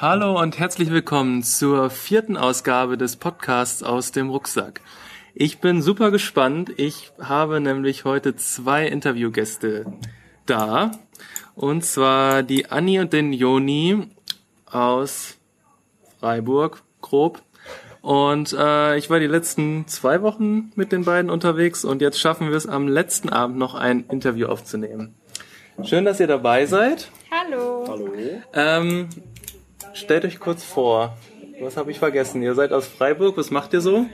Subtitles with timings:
[0.00, 4.80] Hallo und herzlich willkommen zur vierten Ausgabe des Podcasts aus dem Rucksack.
[5.34, 6.72] Ich bin super gespannt.
[6.78, 9.84] Ich habe nämlich heute zwei Interviewgäste
[10.46, 10.92] da.
[11.54, 14.08] Und zwar die Anni und den Joni
[14.64, 15.36] aus
[16.18, 17.42] Freiburg, grob.
[18.00, 22.48] Und äh, ich war die letzten zwei Wochen mit den beiden unterwegs und jetzt schaffen
[22.48, 25.14] wir es am letzten Abend noch ein Interview aufzunehmen.
[25.84, 27.10] Schön, dass ihr dabei seid.
[27.30, 27.84] Hallo.
[27.86, 28.14] Hallo.
[28.54, 29.08] Ähm,
[29.92, 31.16] stellt euch kurz vor.
[31.60, 32.42] Was habe ich vergessen?
[32.42, 33.36] Ihr seid aus Freiburg.
[33.36, 34.06] Was macht ihr so?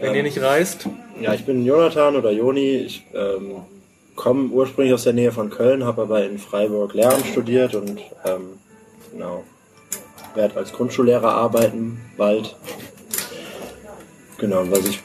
[0.00, 0.88] Wenn ihr nicht reist?
[1.20, 2.76] Ja, ich bin Jonathan oder Joni.
[2.76, 3.62] Ich ähm,
[4.14, 8.58] komme ursprünglich aus der Nähe von Köln, habe aber in Freiburg Lehramt studiert und ähm,
[9.12, 9.44] genau
[10.34, 12.54] werde als Grundschullehrer arbeiten bald.
[14.38, 15.02] Genau, was ich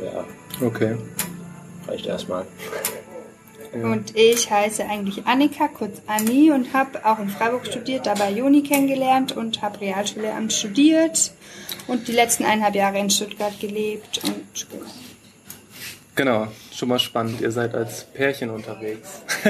[0.00, 0.24] ja
[0.64, 0.96] Okay.
[1.88, 2.46] reicht erstmal.
[3.72, 8.62] Und ich heiße eigentlich Annika, kurz Anni, und habe auch in Freiburg studiert, dabei Juni
[8.62, 11.32] kennengelernt und habe Realschullehramt studiert
[11.86, 14.20] und die letzten eineinhalb Jahre in Stuttgart gelebt.
[14.24, 14.84] Und genau.
[16.16, 17.40] Genau, schon mal spannend.
[17.40, 19.22] Ihr seid als Pärchen unterwegs.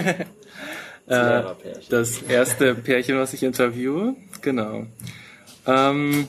[1.07, 1.43] äh,
[1.89, 4.15] das erste Pärchen, was ich interviewe.
[4.43, 4.87] Genau.
[5.67, 6.29] Ähm,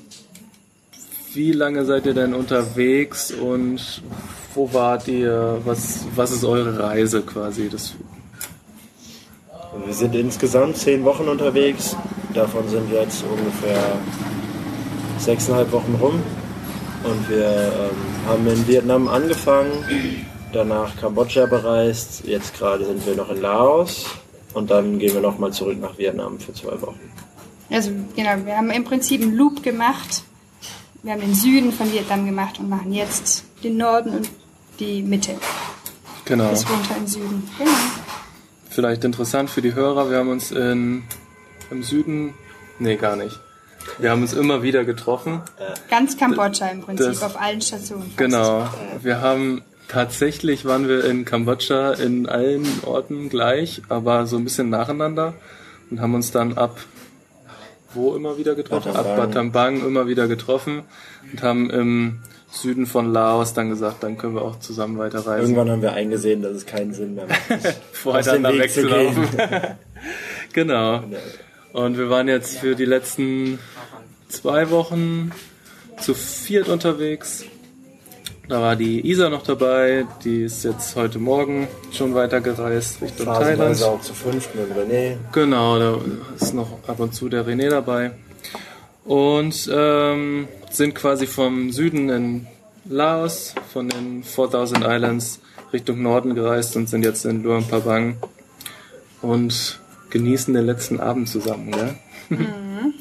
[1.34, 4.02] wie lange seid ihr denn unterwegs und
[4.54, 5.60] wo wart ihr?
[5.66, 7.70] Was, was ist eure Reise quasi?
[7.70, 7.96] Das,
[9.86, 11.96] Wir sind insgesamt zehn Wochen unterwegs.
[12.34, 13.98] Davon sind jetzt ungefähr
[15.18, 16.22] sechseinhalb Wochen rum.
[17.04, 19.72] Und wir ähm, haben in Vietnam angefangen,
[20.54, 22.26] danach Kambodscha bereist.
[22.26, 24.06] Jetzt gerade sind wir noch in Laos.
[24.54, 27.00] Und dann gehen wir nochmal zurück nach Vietnam für zwei Wochen.
[27.70, 30.24] Also genau, wir haben im Prinzip einen Loop gemacht.
[31.04, 34.30] Wir haben den Süden von Vietnam gemacht und machen jetzt den Norden und
[34.82, 35.36] die Mitte
[36.26, 36.50] genau.
[36.50, 37.50] bis runter in den Süden.
[37.58, 37.72] Genau.
[38.70, 40.10] Vielleicht interessant für die Hörer.
[40.10, 41.04] Wir haben uns in,
[41.70, 42.34] im Süden,
[42.80, 43.40] nee, gar nicht.
[43.98, 45.42] Wir haben uns immer wieder getroffen.
[45.90, 48.04] Ganz Kambodscha im Prinzip, Das- auf allen Stationen.
[48.04, 48.18] fast.
[48.18, 48.68] Genau.
[49.02, 54.70] Wir haben tatsächlich waren wir in Kambodscha in allen Orten gleich, aber so ein bisschen
[54.70, 55.34] nacheinander
[55.90, 56.78] und haben uns dann ab
[57.94, 58.96] wo immer wieder getroffen?
[58.96, 59.28] Ab Battambang.
[59.28, 60.84] Battambang immer wieder getroffen
[61.30, 62.20] und haben im
[62.52, 65.42] Süden von Laos dann gesagt, dann können wir auch zusammen weiterreisen.
[65.42, 67.78] Irgendwann haben wir eingesehen, dass es keinen Sinn mehr macht.
[67.94, 69.28] voreinander wegzulaufen.
[70.54, 71.04] genau.
[71.72, 73.58] Und wir waren jetzt für die letzten
[74.28, 75.32] zwei Wochen
[75.98, 77.46] zu viert unterwegs.
[78.50, 83.46] Da war die Isa noch dabei, die ist jetzt heute Morgen schon weitergereist Richtung Thailand.
[83.46, 85.16] Phasenweise auch zu fünft mit René.
[85.32, 85.98] Genau, da
[86.38, 88.12] ist noch ab und zu der René dabei.
[89.06, 92.48] Und ähm, sind quasi vom Süden in
[92.86, 95.40] Laos, von den 4000 Islands
[95.72, 98.18] Richtung Norden gereist und sind jetzt in Luang Prabang
[99.22, 101.96] und genießen den letzten Abend zusammen, gell?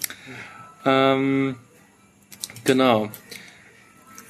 [0.84, 1.56] ähm,
[2.64, 3.08] genau.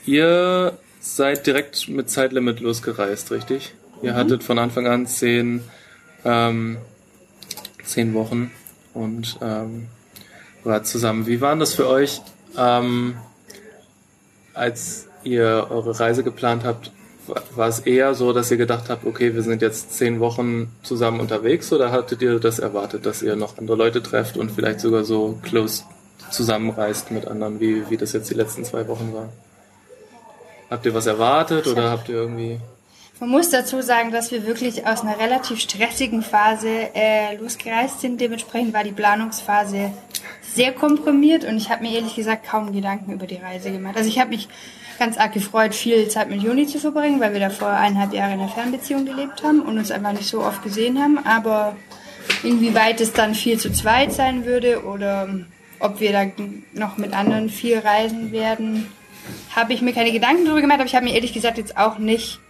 [0.07, 3.75] Ihr seid direkt mit Zeitlimit losgereist, richtig?
[4.03, 5.63] Ihr hattet von Anfang an zehn
[6.25, 6.79] ähm,
[7.85, 8.51] zehn Wochen
[8.95, 9.89] und ähm,
[10.65, 11.27] wart zusammen.
[11.27, 12.21] Wie war das für euch,
[12.57, 13.17] ähm,
[14.55, 16.91] als ihr eure Reise geplant habt?
[17.27, 20.71] Wa- War es eher so, dass ihr gedacht habt, okay, wir sind jetzt zehn Wochen
[20.83, 24.81] zusammen unterwegs oder hattet ihr das erwartet, dass ihr noch andere Leute trefft und vielleicht
[24.81, 25.85] sogar so close
[26.31, 29.29] zusammenreist mit anderen, wie, wie das jetzt die letzten zwei Wochen war?
[30.71, 32.61] Habt ihr was erwartet oder habt ihr irgendwie...
[33.19, 38.19] Man muss dazu sagen, dass wir wirklich aus einer relativ stressigen Phase äh, losgereist sind.
[38.19, 39.91] Dementsprechend war die Planungsphase
[40.43, 43.97] sehr komprimiert und ich habe mir ehrlich gesagt kaum Gedanken über die Reise gemacht.
[43.97, 44.49] Also ich habe mich
[44.99, 48.41] ganz arg gefreut, viel Zeit mit Juni zu verbringen, weil wir davor eineinhalb Jahre in
[48.41, 51.19] einer Fernbeziehung gelebt haben und uns einfach nicht so oft gesehen haben.
[51.25, 51.77] Aber
[52.43, 55.29] inwieweit es dann viel zu zweit sein würde oder
[55.79, 56.27] ob wir da
[56.75, 58.89] noch mit anderen viel reisen werden,
[59.55, 61.99] habe ich mir keine Gedanken darüber gemacht, aber ich habe mir ehrlich gesagt jetzt auch
[61.99, 62.41] nicht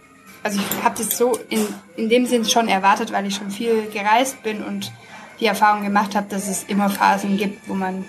[0.43, 1.67] also ich habe das so in,
[1.97, 4.91] in dem Sinn schon erwartet, weil ich schon viel gereist bin und
[5.41, 8.05] die Erfahrung gemacht habe, dass es immer Phasen gibt, wo man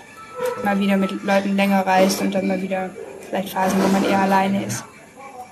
[0.63, 2.91] mal wieder mit Leuten länger reist und dann mal wieder
[3.27, 4.85] vielleicht Phasen, wo man eher alleine ist.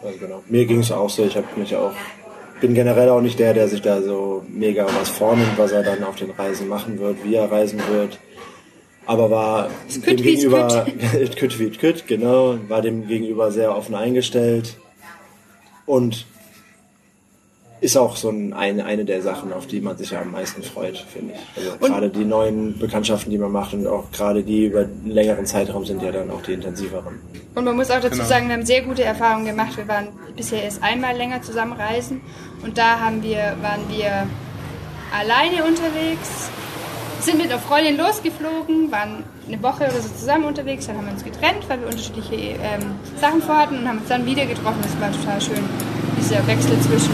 [0.03, 0.43] Also genau.
[0.47, 1.25] Mir ging es auch so.
[1.25, 1.93] Ich habe mich auch
[2.61, 6.03] bin generell auch nicht der, der sich da so mega was vornimmt, was er dann
[6.03, 8.19] auf den Reisen machen wird, wie er reisen wird.
[9.07, 10.85] Aber war dem wie's gegenüber
[11.35, 14.77] kütt wie kütt, genau, war dem gegenüber sehr offen eingestellt
[15.87, 16.27] und
[17.81, 20.61] ist auch so ein, eine, eine der Sachen, auf die man sich ja am meisten
[20.61, 21.63] freut, finde ich.
[21.65, 25.47] Also gerade die neuen Bekanntschaften, die man macht und auch gerade die über einen längeren
[25.47, 27.19] Zeitraum sind ja dann auch die intensiveren.
[27.55, 28.23] Und man muss auch dazu Genau.
[28.25, 29.75] sagen, wir haben sehr gute Erfahrungen gemacht.
[29.77, 32.21] Wir waren bisher erst einmal länger zusammen reisen
[32.63, 34.27] und da haben wir, waren wir
[35.11, 36.51] alleine unterwegs
[37.19, 41.13] sind mit einer Freundin losgeflogen, waren eine Woche oder so zusammen unterwegs, dann haben wir
[41.13, 44.79] uns getrennt, weil wir unterschiedliche ähm, Sachen vorhatten und haben uns dann wieder getroffen.
[44.81, 45.63] Das war total schön,
[46.19, 47.11] dieser Wechsel zwischen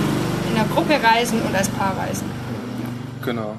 [0.57, 2.29] in einer Gruppe reisen und als Paar reisen.
[3.23, 3.55] Genau.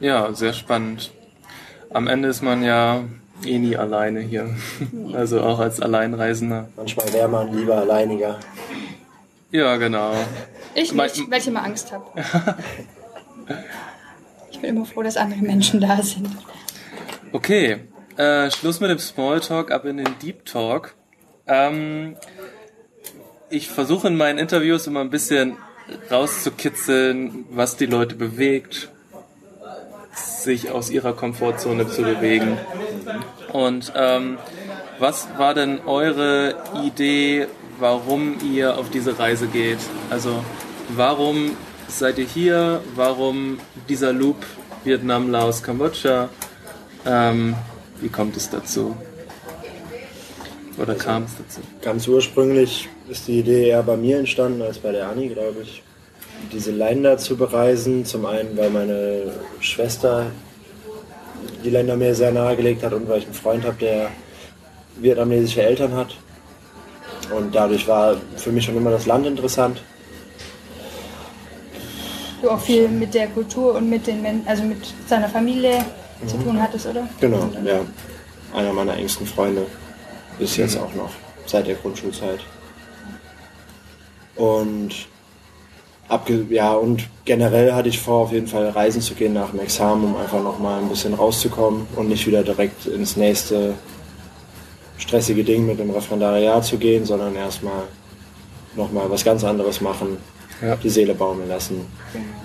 [0.00, 1.12] Ja, sehr spannend.
[1.90, 3.04] Am Ende ist man ja
[3.44, 4.50] eh nie alleine hier.
[5.14, 6.68] Also auch als Alleinreisender.
[6.76, 8.40] Manchmal wäre man lieber alleiniger.
[9.50, 10.12] Ja, genau.
[10.74, 12.04] Ich nicht, weil ich immer Angst habe.
[14.50, 16.28] ich bin immer froh, dass andere Menschen da sind.
[17.32, 17.78] Okay,
[18.16, 20.94] äh, Schluss mit dem Smalltalk, ab in den Deep Talk.
[21.46, 22.16] Ähm,
[23.50, 25.56] ich versuche in meinen Interviews immer ein bisschen
[26.10, 28.88] rauszukitzeln, was die Leute bewegt,
[30.14, 32.58] sich aus ihrer Komfortzone zu bewegen.
[33.52, 34.38] Und ähm,
[34.98, 37.46] was war denn eure Idee,
[37.78, 39.78] warum ihr auf diese Reise geht?
[40.10, 40.44] Also
[40.88, 41.56] warum
[41.86, 42.82] seid ihr hier?
[42.94, 43.58] Warum
[43.88, 44.44] dieser Loop
[44.84, 46.28] Vietnam, Laos, Kambodscha?
[47.06, 47.54] Ähm,
[48.00, 48.96] wie kommt es dazu?
[50.80, 51.60] Oder kam es dazu?
[51.82, 55.82] Ganz ursprünglich ist die Idee eher bei mir entstanden als bei der Anni, glaube ich.
[56.52, 58.04] Diese Länder zu bereisen.
[58.04, 60.26] Zum einen, weil meine Schwester
[61.64, 64.10] die Länder mir sehr nahegelegt hat und weil ich einen Freund habe, der
[64.96, 66.16] vietnamesische Eltern hat.
[67.36, 69.82] Und dadurch war für mich schon immer das Land interessant.
[72.40, 74.78] Du auch viel mit der Kultur und mit den Men also mit
[75.08, 75.84] seiner Familie
[76.22, 76.28] mhm.
[76.28, 77.08] zu tun hattest, oder?
[77.20, 77.80] Genau, ja.
[78.54, 79.66] Einer meiner engsten Freunde.
[80.38, 81.10] Bis jetzt auch noch,
[81.46, 82.40] seit der Grundschulzeit.
[84.36, 84.90] Und
[86.08, 89.60] abge ja, und generell hatte ich vor, auf jeden Fall reisen zu gehen nach dem
[89.60, 93.74] Examen, um einfach nochmal ein bisschen rauszukommen und nicht wieder direkt ins nächste
[94.96, 97.84] stressige Ding mit dem Referendariat zu gehen, sondern erstmal
[98.74, 100.18] nochmal was ganz anderes machen,
[100.62, 100.76] ja.
[100.76, 101.86] die Seele baumeln lassen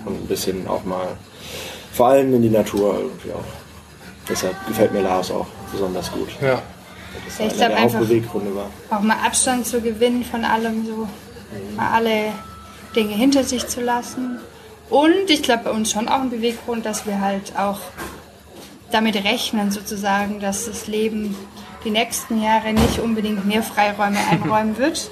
[0.04, 1.08] und ein bisschen auch mal,
[1.92, 3.44] vor allem in die Natur irgendwie auch.
[4.28, 6.28] Deshalb gefällt mir Laos auch besonders gut.
[6.40, 6.62] Ja.
[7.24, 8.00] Das ja, ich glaube einfach
[8.90, 11.76] auch mal Abstand zu gewinnen von allem so, mhm.
[11.76, 12.32] mal alle
[12.94, 14.38] Dinge hinter sich zu lassen.
[14.90, 17.80] Und ich glaube bei uns schon auch ein Beweggrund, dass wir halt auch
[18.90, 21.34] damit rechnen sozusagen, dass das Leben
[21.84, 25.10] die nächsten Jahre nicht unbedingt mehr Freiräume einräumen wird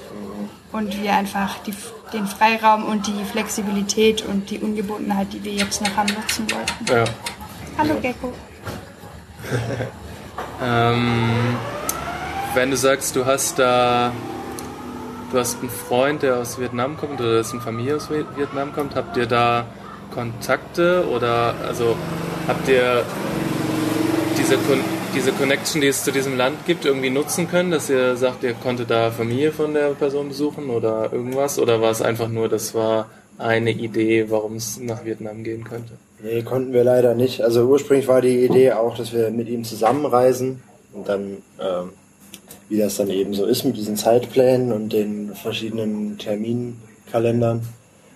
[0.71, 1.73] und wir einfach die,
[2.11, 6.85] den Freiraum und die Flexibilität und die Ungebundenheit, die wir jetzt noch haben, nutzen wollten.
[6.91, 7.03] Ja.
[7.77, 8.33] Hallo Gecko.
[10.63, 11.57] ähm,
[12.53, 14.11] wenn du sagst, du hast da,
[15.31, 19.17] du hast einen Freund, der aus Vietnam kommt oder dessen Familie aus Vietnam kommt, habt
[19.17, 19.65] ihr da
[20.13, 21.95] Kontakte oder also
[22.47, 23.03] habt ihr
[24.37, 24.57] diese
[25.15, 28.53] diese Connection, die es zu diesem Land gibt, irgendwie nutzen können, dass ihr sagt, ihr
[28.53, 31.59] konntet da Familie von der Person besuchen oder irgendwas?
[31.59, 35.93] Oder war es einfach nur, das war eine Idee, warum es nach Vietnam gehen könnte?
[36.21, 37.41] Nee, konnten wir leider nicht.
[37.41, 40.63] Also ursprünglich war die Idee auch, dass wir mit ihm zusammenreisen
[40.93, 41.89] und dann, ähm,
[42.73, 47.61] wie das dann eben so ist mit diesen Zeitplänen und den verschiedenen Terminkalendern,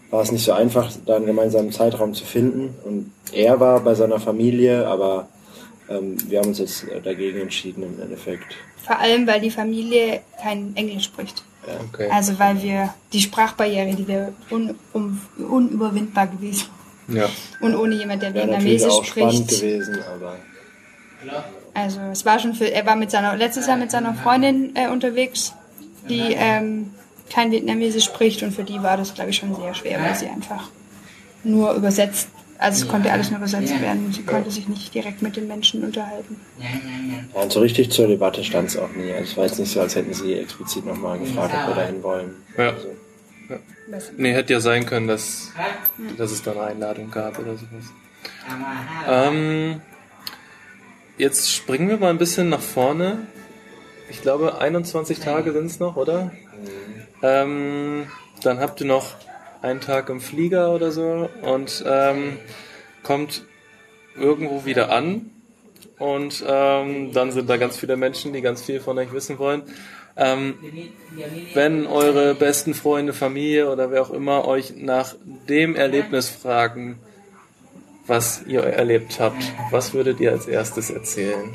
[0.09, 2.74] war es nicht so einfach, da einen gemeinsamen Zeitraum zu finden.
[2.83, 5.27] Und er war bei seiner Familie, aber
[5.89, 8.56] ähm, wir haben uns jetzt dagegen entschieden im Endeffekt.
[8.83, 11.44] Vor allem, weil die Familie kein Englisch spricht.
[11.68, 11.74] Ja.
[11.94, 12.10] Okay.
[12.10, 16.65] Also weil wir die Sprachbarriere, die wäre un, um, unüberwindbar gewesen.
[17.10, 17.30] Ja.
[17.62, 19.27] Und ohne jemand, der Vietnamesisch auch spricht.
[19.27, 20.36] Spannend gewesen, aber
[21.77, 24.88] also es war schon für, er war mit seiner letztes Jahr mit seiner Freundin äh,
[24.88, 25.53] unterwegs,
[26.10, 26.91] die ähm,
[27.29, 30.27] kein Vietnamesisch spricht und für die war das glaube ich schon sehr schwer, weil sie
[30.27, 30.69] einfach
[31.43, 32.29] nur übersetzt
[32.60, 34.12] also es konnte alles nur übersetzt werden.
[34.12, 36.39] Sie konnte sich nicht direkt mit den Menschen unterhalten.
[36.60, 39.12] Ja, und so richtig zur Debatte stand es auch nie.
[39.12, 42.01] Also es war jetzt nicht so, als hätten sie explizit nochmal gefragt, ob wir dahin
[42.01, 42.31] wollen.
[42.57, 42.69] Ja.
[42.69, 42.88] Also.
[43.50, 43.57] ja.
[44.17, 45.51] Nee, hätte ja sein können, dass,
[46.17, 47.93] dass es da eine Einladung gab oder sowas.
[49.07, 49.81] Ähm,
[51.17, 53.27] jetzt springen wir mal ein bisschen nach vorne.
[54.09, 56.31] Ich glaube, 21 Tage sind es noch, oder?
[57.21, 58.07] Ähm,
[58.43, 59.15] dann habt ihr noch
[59.62, 62.38] einen Tag im Flieger oder so und ähm,
[63.03, 63.43] kommt
[64.15, 65.31] irgendwo wieder an
[65.97, 69.63] und ähm, dann sind da ganz viele Menschen, die ganz viel von euch wissen wollen.
[70.15, 70.55] Ähm,
[71.53, 75.15] wenn eure besten Freunde, Familie oder wer auch immer euch nach
[75.47, 77.00] dem Erlebnis fragen,
[78.07, 81.53] was ihr erlebt habt, was würdet ihr als erstes erzählen?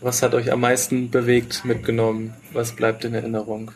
[0.00, 2.34] Was hat euch am meisten bewegt, mitgenommen?
[2.52, 3.72] Was bleibt in Erinnerung?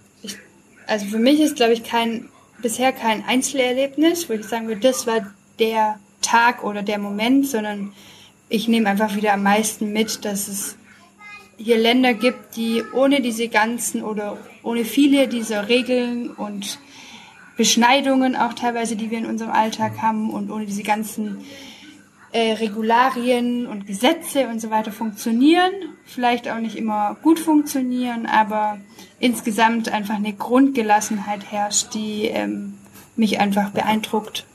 [0.90, 2.28] also für mich ist, glaube ich, kein,
[2.60, 7.92] bisher kein Einzelerlebnis, wo ich sagen würde, das war der Tag oder der Moment, sondern
[8.48, 10.76] ich nehme einfach wieder am meisten mit, dass es
[11.56, 16.80] hier Länder gibt, die ohne diese ganzen oder ohne viele dieser Regeln und
[17.60, 21.44] Beschneidungen auch teilweise, die wir in unserem Alltag haben und ohne diese ganzen
[22.32, 25.70] äh, Regularien und Gesetze und so weiter funktionieren,
[26.06, 28.78] vielleicht auch nicht immer gut funktionieren, aber
[29.18, 32.78] insgesamt einfach eine Grundgelassenheit herrscht, die ähm,
[33.14, 34.46] mich einfach beeindruckt.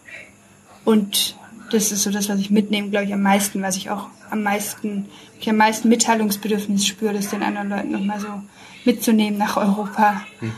[0.83, 1.37] Und
[1.69, 4.41] das ist so das, was ich mitnehme, glaube ich, am meisten, was ich auch am
[4.41, 5.05] meisten,
[5.39, 8.41] ich am meisten Mitteilungsbedürfnis spüre, das den anderen Leuten nochmal so
[8.83, 10.23] mitzunehmen nach Europa.
[10.41, 10.51] Mhm.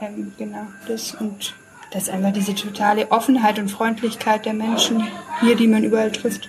[0.00, 1.56] Ähm, genau, das und
[1.92, 5.06] das ist einfach diese totale Offenheit und Freundlichkeit der Menschen
[5.40, 6.48] hier, die man überall trifft.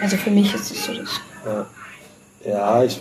[0.00, 1.20] Also für mich ist es so das.
[1.44, 1.66] Ja,
[2.44, 3.00] ja ich,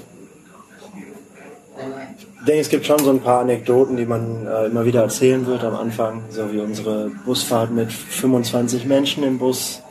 [2.40, 5.46] ich denke, es gibt schon so ein paar Anekdoten, die man äh, immer wieder erzählen
[5.46, 9.82] wird am Anfang, so wie unsere Busfahrt mit 25 Menschen im Bus,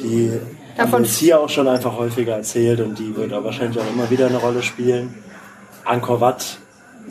[0.00, 0.38] die
[0.76, 3.90] Davon haben wir hier auch schon einfach häufiger erzählt und die wird auch wahrscheinlich auch
[3.92, 5.14] immer wieder eine Rolle spielen.
[5.84, 6.58] Angkor Wat,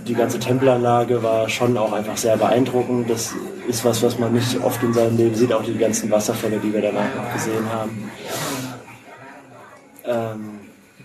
[0.08, 3.10] die ganze Tempelanlage war schon auch einfach sehr beeindruckend.
[3.10, 3.34] Das
[3.68, 6.74] ist was, was man nicht oft in seinem Leben sieht, auch die ganzen Wasserfälle, die
[6.74, 8.12] wir danach noch gesehen haben.
[10.04, 10.60] Ähm,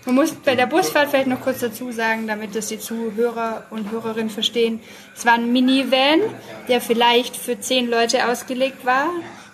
[0.05, 3.91] man muss bei der Busfahrt vielleicht noch kurz dazu sagen, damit das die Zuhörer und
[3.91, 4.79] Hörerinnen verstehen.
[5.15, 6.21] Es war ein Minivan,
[6.69, 9.09] der vielleicht für zehn Leute ausgelegt war.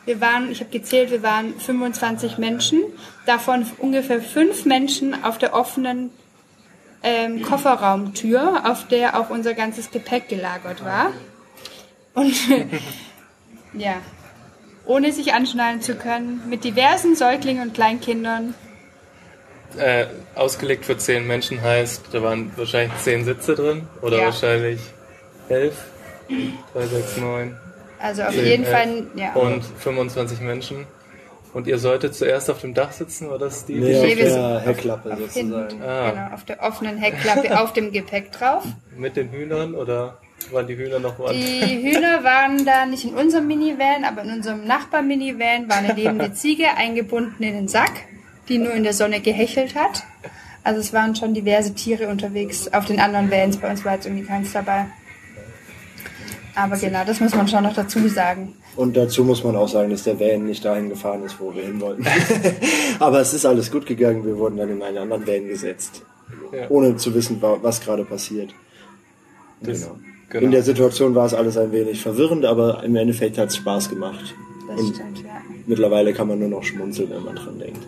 [0.06, 2.82] Wir waren, ich habe gezählt, wir waren 25 Menschen,
[3.26, 6.12] davon ungefähr fünf Menschen auf der offenen
[7.04, 11.12] ähm, Kofferraumtür, auf der auch unser ganzes Gepäck gelagert war.
[12.14, 12.34] Und
[13.74, 13.96] ja,
[14.86, 18.56] ohne sich anschnallen zu können, mit diversen Säuglingen und Kleinkindern
[19.78, 20.06] äh,
[20.36, 24.26] ausgelegt für zehn Menschen heißt, da waren wahrscheinlich zehn Sitze drin oder ja.
[24.26, 24.80] wahrscheinlich
[25.50, 25.76] elf,
[26.74, 27.58] drei, sechs, neun.
[28.00, 29.34] Also auf 10, jeden Fall, ja.
[29.34, 30.86] Und 25 Menschen.
[31.54, 33.76] Und ihr solltet zuerst auf dem Dach sitzen, oder das die?
[33.76, 35.82] Nee, auf der Heckklappe sozusagen.
[35.84, 36.10] ah.
[36.10, 38.64] Genau, auf der offenen Heckklappe auf dem Gepäck drauf.
[38.98, 40.18] Mit den Hühnern oder
[40.52, 41.38] waren die Hühner noch woanders?
[41.38, 46.34] Die Hühner waren da nicht in unserem Minivan, aber in unserem Nachbar-Minivan war eine lebende
[46.34, 47.92] Ziege eingebunden in den Sack
[48.50, 50.04] die nur in der Sonne gehechelt hat.
[50.64, 53.58] Also es waren schon diverse Tiere unterwegs auf den anderen Vans.
[53.58, 54.86] Bei uns war jetzt irgendwie keins dabei.
[56.56, 58.54] Aber genau, das muss man schon noch dazu sagen.
[58.76, 61.64] Und dazu muss man auch sagen, dass der Van nicht dahin gefahren ist, wo wir
[61.64, 62.06] hin wollten.
[63.00, 64.26] Aber es ist alles gut gegangen.
[64.26, 66.04] Wir wurden dann in einen anderen Van gesetzt.
[66.52, 66.70] Ja.
[66.70, 68.54] Ohne zu wissen, was gerade passiert.
[69.62, 69.98] Genau.
[70.30, 70.46] genau.
[70.46, 73.90] In der Situation war es alles ein wenig verwirrend, aber im Endeffekt hat es Spaß
[73.90, 74.36] gemacht.
[74.68, 75.42] Das Und stimmt, ja.
[75.66, 77.88] Mittlerweile kann man nur noch schmunzeln, wenn man dran denkt.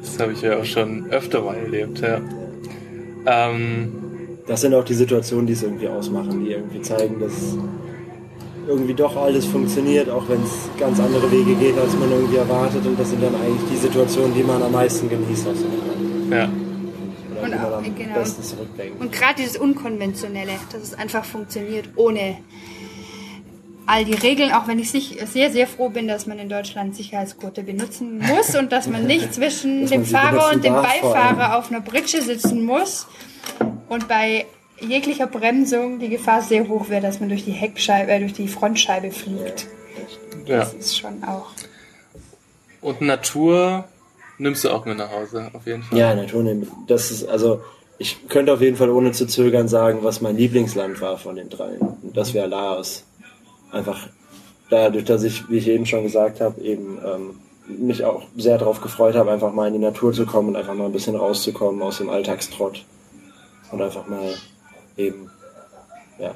[0.00, 2.20] Das habe ich ja auch schon öfter mal erlebt, ja.
[3.26, 3.92] Ähm,
[4.46, 7.56] das sind auch die Situationen, die es irgendwie ausmachen, die irgendwie zeigen, dass
[8.70, 12.86] irgendwie doch alles funktioniert, auch wenn es ganz andere Wege geht, als man irgendwie erwartet.
[12.86, 16.48] Und das sind dann eigentlich die Situationen, die man am meisten genießt aus dem Ja.
[17.42, 19.00] und, auch, genau.
[19.00, 22.36] und gerade dieses Unkonventionelle, dass es einfach funktioniert, ohne
[23.86, 27.64] all die Regeln, auch wenn ich sehr, sehr froh bin, dass man in Deutschland Sicherheitsgurte
[27.64, 32.22] benutzen muss und dass man nicht zwischen dem Fahrer und dem Beifahrer auf einer Britsche
[32.22, 33.08] sitzen muss
[33.88, 34.46] und bei
[34.80, 38.48] jeglicher Bremsung die Gefahr sehr hoch wäre, dass man durch die Heckscheibe, äh, durch die
[38.48, 39.66] Frontscheibe fliegt.
[40.46, 40.58] Ja.
[40.58, 41.50] Das ist schon auch.
[42.80, 43.84] Und Natur
[44.38, 45.98] nimmst du auch mit nach Hause, auf jeden Fall.
[45.98, 46.70] Ja, Natur nehmen.
[46.86, 47.62] Das ist, also,
[47.98, 51.50] ich könnte auf jeden Fall ohne zu zögern sagen, was mein Lieblingsland war von den
[51.50, 51.80] dreien.
[51.80, 53.04] Und das wäre Laos
[53.70, 54.08] einfach
[54.70, 58.80] dadurch, dass ich, wie ich eben schon gesagt habe, eben ähm, mich auch sehr darauf
[58.80, 61.82] gefreut habe, einfach mal in die Natur zu kommen und einfach mal ein bisschen rauszukommen
[61.82, 62.84] aus dem Alltagstrott
[63.70, 64.34] und einfach mal
[64.96, 65.30] eben,
[66.18, 66.34] ja,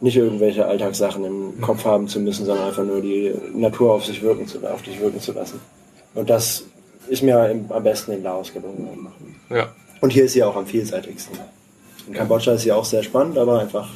[0.00, 4.20] nicht irgendwelche Alltagssachen im Kopf haben zu müssen, sondern einfach nur die Natur auf sich
[4.22, 5.60] wirken zu, auf dich wirken zu lassen.
[6.14, 6.64] Und das
[7.08, 9.08] ist mir im, am besten in Laos gelungen.
[9.48, 9.68] Ja.
[10.00, 11.38] Und hier ist sie auch am vielseitigsten.
[12.08, 13.88] In Kambodscha ist sie auch sehr spannend, aber einfach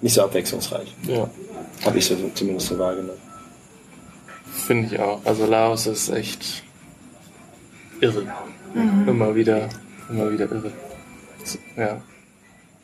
[0.00, 0.94] nicht so abwechslungsreich.
[1.06, 1.28] Ja.
[1.84, 3.18] Habe ich so, zumindest so wahrgenommen.
[4.66, 5.20] Finde ich auch.
[5.24, 6.62] Also Laos ist echt
[8.00, 8.22] irre.
[8.74, 9.08] Mhm.
[9.08, 9.68] Immer wieder,
[10.08, 10.72] immer wieder irre.
[11.76, 12.00] Ja.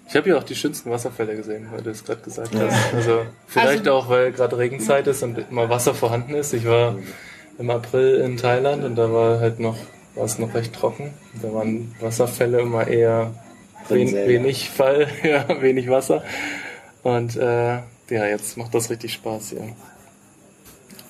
[0.08, 2.68] Ich habe ja auch die schönsten Wasserfälle gesehen, weil du es gerade gesagt ja.
[2.70, 2.94] hast.
[2.94, 6.52] Also vielleicht also, auch, weil gerade Regenzeit ist und immer Wasser vorhanden ist.
[6.52, 6.96] Ich war
[7.58, 9.76] im April in Thailand und da war halt noch,
[10.14, 11.14] war es noch recht trocken.
[11.42, 13.34] Da waren Wasserfälle immer eher
[13.88, 16.22] wen, wenig Fall, ja, wenig Wasser.
[17.02, 19.62] Und äh, ja, jetzt macht das richtig Spaß, ja.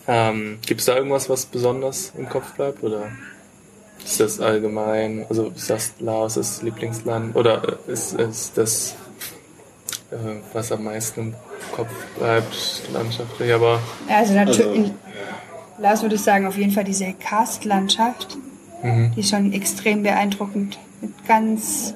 [0.09, 2.83] Ähm, Gibt es da irgendwas, was besonders im Kopf bleibt?
[2.83, 3.11] Oder
[4.07, 7.35] ist das allgemein, also ist das Laos das Lieblingsland?
[7.35, 8.95] Oder ist, ist das,
[10.13, 11.35] äh, was am meisten im
[11.75, 13.53] Kopf bleibt, landschaftlich?
[13.53, 14.95] Aber also natürlich, also,
[15.79, 18.39] Laos würde ich sagen, auf jeden Fall diese Karstlandschaft.
[18.83, 19.13] Mhm.
[19.17, 20.79] Die ist schon extrem beeindruckend.
[21.01, 21.93] Mit ganz,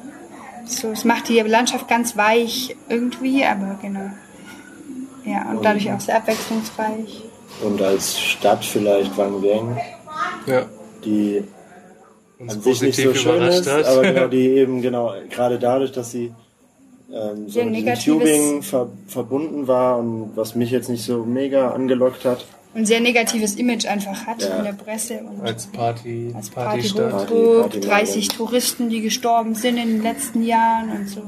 [0.67, 4.11] so, es macht die Landschaft ganz weich irgendwie, aber genau.
[5.25, 7.23] Ja, und, und dadurch auch sehr abwechslungsreich.
[7.63, 9.79] Und als Stadt vielleicht Wang Weng.
[10.47, 10.63] Ja.
[11.05, 11.45] die
[12.41, 13.85] Uns an sich nicht so schön ist, hat.
[13.85, 16.33] aber genau die eben genau gerade dadurch, dass sie
[17.13, 21.71] ähm, so mit diesem Tubing ver verbunden war und was mich jetzt nicht so mega
[21.71, 22.47] angelockt hat.
[22.75, 24.59] ein sehr negatives Image einfach hat Ja.
[24.59, 27.11] in der Presse und als Party, als Party Partystadt.
[27.11, 31.21] Party- Party- 30 Touristen, die gestorben sind in den letzten Jahren und so.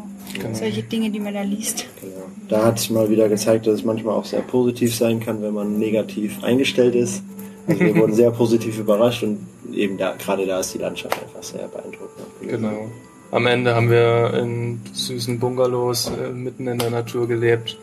[0.54, 1.84] Solche Dinge, die man da liest.
[2.00, 2.12] Genau.
[2.48, 5.52] Da hat sich mal wieder gezeigt, dass es manchmal auch sehr positiv sein kann, wenn
[5.52, 7.22] man negativ eingestellt ist.
[7.66, 11.42] Also wir wurden sehr positiv überrascht und eben da, gerade da ist die Landschaft einfach
[11.42, 12.26] sehr beeindruckend.
[12.40, 12.88] Genau.
[13.30, 17.78] Am Ende haben wir in süßen Bungalows äh, mitten in der Natur gelebt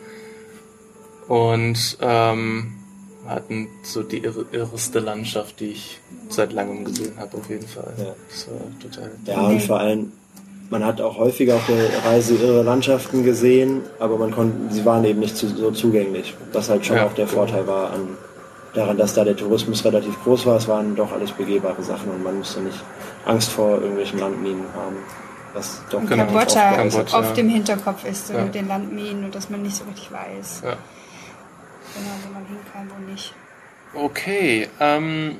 [1.26, 2.72] und ähm,
[3.26, 7.92] hatten so die irre, irreste Landschaft, die ich seit langem gesehen habe, auf jeden Fall.
[7.98, 8.14] Ja.
[8.28, 9.10] Das war total.
[9.26, 10.12] Ja, und vor allem,
[10.70, 15.04] man hat auch häufiger auf der Reise irre Landschaften gesehen, aber man konnte, sie waren
[15.04, 16.34] eben nicht zu, so zugänglich.
[16.52, 17.38] Was halt schon Ja, auch der genau.
[17.38, 18.08] Vorteil war an,
[18.74, 20.56] daran, dass da der Tourismus relativ groß war.
[20.56, 22.78] Es waren doch alles begehbare Sachen und man musste nicht
[23.26, 24.96] Angst vor irgendwelchen Landminen haben.
[25.52, 27.18] Was doch Und Genau, Kambodscha, Kambodscha.
[27.18, 28.44] oft im Hinterkopf ist, so Ja.
[28.44, 30.70] mit den Landminen und dass man nicht so richtig weiß, Ja.
[31.94, 33.34] genau, wo man hin kann, wo nicht.
[33.92, 35.38] Okay, ähm,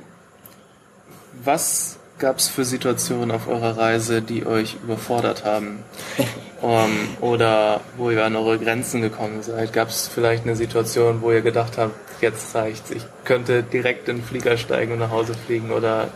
[1.44, 5.84] was gab es für Situationen auf eurer Reise, die euch überfordert haben?
[6.62, 6.90] um,
[7.20, 9.72] oder wo ihr an eure Grenzen gekommen seid?
[9.72, 14.16] Gab es vielleicht eine Situation, wo ihr gedacht habt, jetzt reicht's, ich könnte direkt in
[14.18, 16.06] den Flieger steigen und nach Hause fliegen oder äh,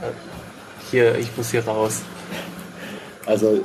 [0.91, 2.03] hier, ich muss hier raus?
[3.27, 3.63] Also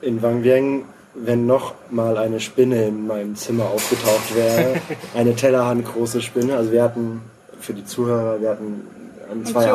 [0.00, 4.76] in Wang Vieng, wenn noch mal eine Spinne in meinem Zimmer aufgetaucht wäre,
[5.14, 6.56] eine Tellerhand große Spinne.
[6.56, 7.20] Also wir hatten
[7.60, 8.86] für die Zuhörer, wir hatten
[9.30, 9.70] an zwei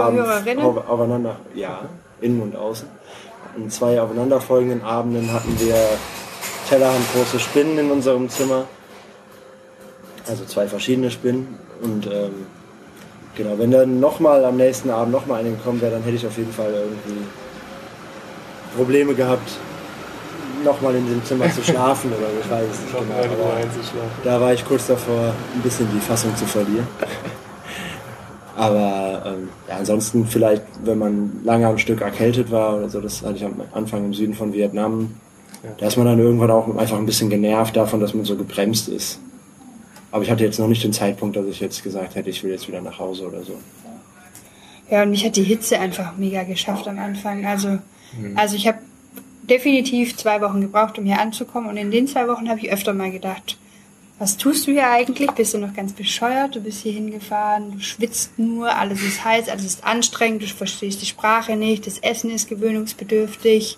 [0.63, 1.81] auf- aufeinander, ja,
[2.19, 2.87] innen und außen.
[3.57, 5.75] An zwei aufeinanderfolgenden Abenden hatten wir
[6.69, 8.65] Tellerhand große Spinnen in unserem Zimmer.
[10.27, 11.57] Also zwei verschiedene Spinnen.
[11.81, 12.45] Und ähm,
[13.35, 16.37] genau, wenn dann nochmal am nächsten Abend nochmal eine gekommen wäre, dann hätte ich auf
[16.37, 17.25] jeden Fall irgendwie
[18.75, 19.49] Probleme gehabt,
[20.63, 24.03] nochmal in dem Zimmer zu schlafen oder ich weiß es nicht genau.
[24.23, 26.87] da war ich kurz davor, ein bisschen die Fassung zu verlieren.
[28.57, 33.21] Aber ähm, ja, ansonsten vielleicht, wenn man lange am Stück erkältet war oder so, das
[33.21, 35.11] hatte ich am Anfang im Süden von Vietnam,
[35.63, 35.69] Ja.
[35.77, 38.89] da ist man dann irgendwann auch einfach ein bisschen genervt davon, dass man so gebremst
[38.89, 39.19] ist.
[40.11, 42.49] Aber ich hatte jetzt noch nicht den Zeitpunkt, dass ich jetzt gesagt hätte, ich will
[42.51, 43.53] jetzt wieder nach Hause oder so.
[44.89, 47.45] Ja, und mich hat die Hitze einfach mega geschafft am Anfang.
[47.45, 47.67] Also,
[48.17, 48.35] Mhm.
[48.37, 48.79] also ich habe
[49.43, 51.69] definitiv zwei Wochen gebraucht, um hier anzukommen.
[51.69, 53.57] Und in den zwei Wochen habe ich öfter mal gedacht,
[54.19, 55.29] was tust du hier eigentlich?
[55.31, 56.55] Bist du noch ganz bescheuert?
[56.55, 61.01] Du bist hier hingefahren, du schwitzt nur, alles ist heiß, alles ist anstrengend, du verstehst
[61.01, 63.77] die Sprache nicht, das Essen ist gewöhnungsbedürftig.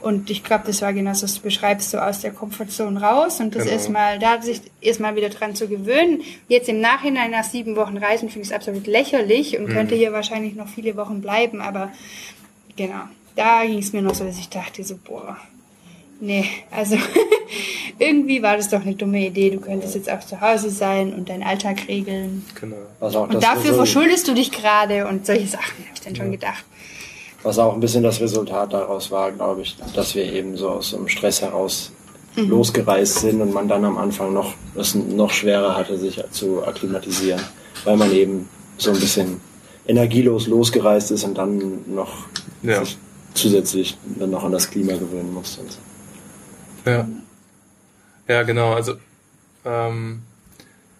[0.00, 3.40] Und ich glaube, das war genau das, was du beschreibst, so aus der Komfortzone raus
[3.40, 3.74] und das Genau.
[3.74, 6.22] erstmal, da sich erstmal wieder dran zu gewöhnen.
[6.48, 10.12] Jetzt im Nachhinein nach sieben Wochen Reisen finde ich es absolut lächerlich und könnte hier
[10.12, 11.92] wahrscheinlich noch viele Wochen bleiben, aber
[12.76, 13.02] genau,
[13.36, 15.36] da ging es mir noch so, dass ich dachte so, boah,
[16.20, 16.96] nee, also
[17.98, 19.50] irgendwie war das doch eine dumme Idee.
[19.50, 22.44] Du könntest jetzt auch zu Hause sein und deinen Alltag regeln.
[22.60, 22.76] Genau.
[23.00, 26.00] Was auch, Und das dafür Result- verschuldest du dich gerade und solche Sachen, habe ich
[26.00, 26.64] dann schon gedacht.
[27.42, 30.90] was auch ein bisschen das Resultat daraus war, glaube ich, dass wir eben so aus
[30.90, 31.92] so einem Stress heraus
[32.36, 32.50] Mhm.
[32.50, 37.40] losgereist sind und man dann am Anfang noch es noch schwerer hatte, sich zu akklimatisieren,
[37.84, 39.40] weil man eben so ein bisschen
[39.88, 42.26] energielos losgereist ist und dann noch
[42.62, 42.84] Ja.
[42.84, 42.96] sich
[43.34, 45.62] zusätzlich dann noch an das Klima gewöhnen musste.
[45.62, 45.78] Und so.
[46.90, 47.08] Ja.
[48.28, 48.74] Ja, genau.
[48.74, 48.94] Also
[49.64, 50.22] ähm,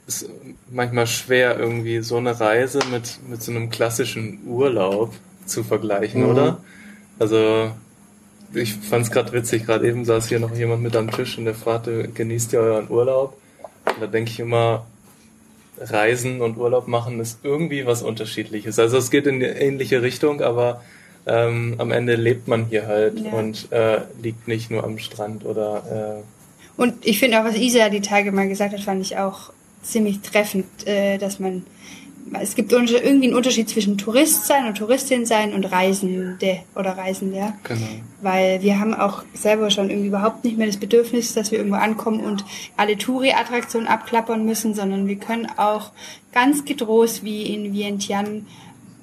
[0.06, 0.28] ist
[0.70, 5.12] manchmal schwer, irgendwie so eine Reise mit, mit so einem klassischen Urlaub
[5.44, 6.30] zu vergleichen, Mhm.
[6.30, 6.60] oder?
[7.18, 7.70] Also
[8.54, 11.44] ich fand es gerade witzig, gerade eben saß hier noch jemand mit am Tisch und
[11.44, 13.36] der fragte, genießt ihr euren Urlaub?
[13.84, 14.86] Und da denke ich immer,
[15.78, 18.78] Reisen und Urlaub machen ist irgendwie was Unterschiedliches.
[18.78, 20.82] Also es geht in eine ähnliche Richtung, aber
[21.28, 23.32] ähm, am Ende lebt man hier halt Ja.
[23.32, 26.22] und äh, liegt nicht nur am Strand oder
[26.76, 30.20] Und ich finde auch, was Isa die Tage mal gesagt hat, fand ich auch ziemlich
[30.20, 31.64] treffend, äh, dass man
[32.40, 37.38] es gibt irgendwie einen Unterschied zwischen Tourist sein und Touristin sein und Reisende oder Reisende.
[37.38, 37.86] äh, genau.
[38.20, 41.78] Weil wir haben auch selber schon irgendwie überhaupt nicht mehr das Bedürfnis, dass wir irgendwo
[41.78, 42.44] ankommen und
[42.76, 45.92] alle Touri-Attraktionen abklappern müssen, sondern wir können auch
[46.32, 48.42] ganz getrost wie in Vientiane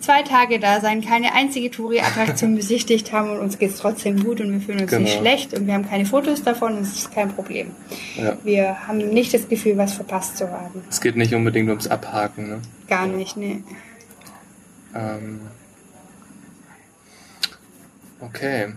[0.05, 4.51] zwei Tage da sein, keine einzige Touri-Attraktion besichtigt haben und uns geht's trotzdem gut und
[4.53, 5.19] wir fühlen uns nicht Genau.
[5.21, 7.71] schlecht und wir haben keine Fotos davon und es ist kein Problem.
[8.15, 8.37] Ja.
[8.43, 10.81] Wir haben nicht das Gefühl, was verpasst zu haben.
[10.89, 12.47] Es geht nicht unbedingt ums Abhaken.
[12.49, 12.61] Ne?
[12.87, 13.63] Gar nicht, ne.
[14.95, 15.41] Ähm,
[18.21, 18.67] okay.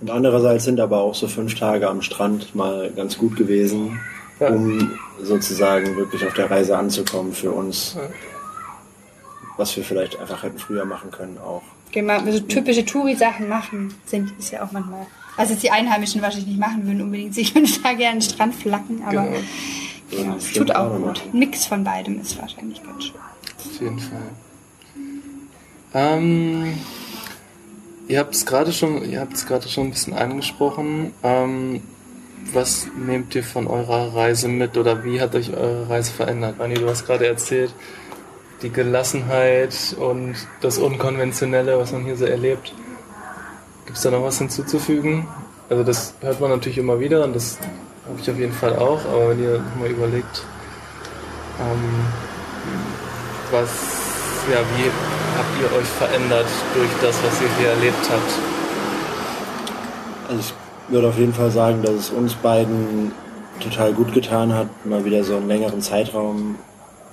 [0.00, 4.00] Und andererseits sind aber auch so fünf Tage am Strand mal ganz gut gewesen,
[4.40, 4.48] Ja.
[4.48, 7.96] um sozusagen wirklich auf der Reise anzukommen für uns.
[9.60, 11.60] Was wir vielleicht einfach hätten früher machen können auch.
[11.92, 16.48] Genau, so typische Touri-Sachen machen, sind, ist ja auch manchmal, was jetzt die Einheimischen wahrscheinlich
[16.48, 19.36] nicht machen würden, unbedingt sich fünf Tage an den Strand flacken, aber Genau.
[20.10, 21.22] genau, es tut auch gut.
[21.30, 23.16] Ein Mix von beidem ist wahrscheinlich ganz schön.
[23.58, 24.30] Auf jeden Fall.
[25.92, 26.78] Ähm,
[28.08, 31.12] ihr habt es gerade schon, ihr habt es gerade schon ein bisschen angesprochen.
[31.22, 31.82] Ähm,
[32.54, 36.60] was nehmt ihr von eurer Reise mit oder wie hat euch eure Reise verändert?
[36.60, 37.74] Anni, du hast gerade erzählt,
[38.62, 42.74] die Gelassenheit und das Unkonventionelle, was man hier so erlebt.
[43.86, 45.26] Gibt es da noch was hinzuzufügen?
[45.68, 47.58] Also das hört man natürlich immer wieder und das
[48.08, 50.44] habe ich auf jeden Fall auch, aber wenn ihr mal überlegt,
[51.60, 52.04] ähm,
[53.50, 53.68] was,
[54.50, 54.90] ja, wie
[55.38, 58.32] habt ihr euch verändert durch das, was ihr hier erlebt habt?
[60.28, 63.12] Also ich würde auf jeden Fall sagen, dass es uns beiden
[63.60, 66.56] total gut getan hat, mal wieder so einen längeren Zeitraum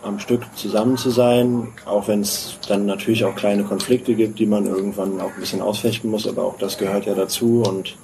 [0.07, 4.45] am Stück zusammen zu sein, auch wenn es dann natürlich auch kleine Konflikte gibt, die
[4.45, 7.95] man irgendwann auch ein bisschen ausfechten muss, aber auch das gehört ja dazu und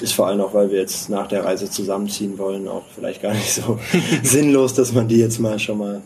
[0.00, 3.32] ist vor allem auch, weil wir jetzt nach der Reise zusammenziehen wollen, auch vielleicht gar
[3.32, 3.78] nicht so
[4.22, 6.02] sinnlos, dass man die jetzt mal schon mal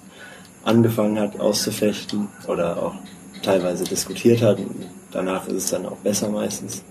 [0.64, 2.94] angefangen hat auszufechten oder auch
[3.42, 4.58] teilweise diskutiert hat.
[5.10, 6.82] Danach ist es dann auch besser meistens.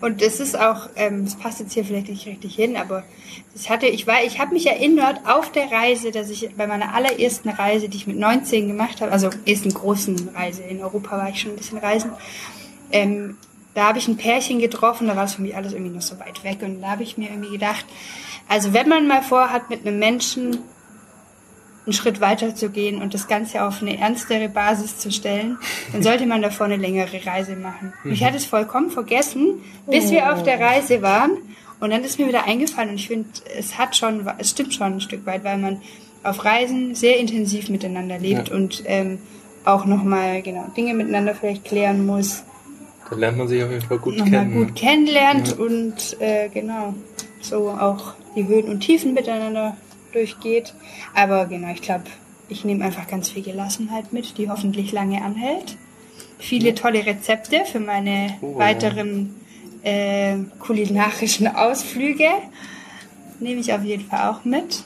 [0.00, 3.04] Und es ist auch, ähm, passt jetzt hier vielleicht nicht richtig hin, aber
[3.54, 6.94] ich hatte, ich war, ich habe mich erinnert auf der Reise, dass ich bei meiner
[6.94, 11.28] allerersten Reise, die ich mit 19 gemacht habe, also ersten großen Reise in Europa war
[11.30, 12.10] ich schon ein bisschen reisen,
[12.92, 13.36] ähm,
[13.74, 16.18] da habe ich ein Pärchen getroffen, da war es für mich alles irgendwie noch so
[16.20, 17.84] weit weg und da habe ich mir irgendwie gedacht,
[18.48, 20.58] also wenn man mal vorhat, mit einem Menschen
[21.86, 25.58] einen Schritt weiter zu gehen und das Ganze auf eine ernstere Basis zu stellen,
[25.92, 27.92] dann sollte man davor eine längere Reise machen.
[28.04, 31.32] Und ich hatte es vollkommen vergessen, bis wir auf der Reise waren.
[31.80, 34.94] Und dann ist mir wieder eingefallen und ich finde, es hat schon, es stimmt schon
[34.94, 35.82] ein Stück weit, weil man
[36.22, 38.54] auf Reisen sehr intensiv miteinander lebt Ja.
[38.54, 39.18] und ähm,
[39.66, 42.44] auch nochmal genau Dinge miteinander vielleicht klären muss,
[43.10, 44.54] Da lernt man sich auf jeden Fall gut nochmal kennen.
[44.54, 46.94] gut kennenlernt und äh, genau
[47.42, 49.76] so auch die Höhen und Tiefen miteinander
[50.14, 50.74] durchgeht.
[51.14, 52.04] Aber genau, ich glaube,
[52.48, 55.76] ich nehme einfach ganz viel Gelassenheit mit, die hoffentlich lange anhält.
[56.38, 59.34] Viele tolle Rezepte für meine Oh, weiteren
[59.82, 62.28] äh, kulinarischen Ausflüge
[63.40, 64.84] nehme ich auf jeden Fall auch mit.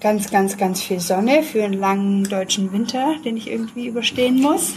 [0.00, 4.74] Ganz, ganz, ganz viel Sonne für einen langen deutschen Winter, den ich irgendwie überstehen muss.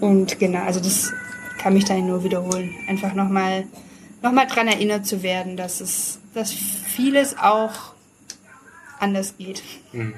[0.00, 1.12] Und genau, also das
[1.58, 2.74] kann mich dann nur wiederholen.
[2.86, 3.87] Einfach nochmal noch
[4.22, 7.92] mal dran erinnert zu werden, dass es, dass vieles auch
[8.98, 9.62] anders geht.
[9.92, 10.14] Mhm.